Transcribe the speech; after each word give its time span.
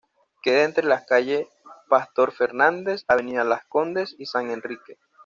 Queda 0.41 0.63
entre 0.63 0.83
las 0.87 1.05
calles 1.05 1.45
Pastor 1.87 2.31
Fernández, 2.31 3.03
Avenida 3.07 3.43
Las 3.43 3.65
Condes 3.65 4.15
y 4.17 4.25
San 4.25 4.49
Enrique. 4.49 4.97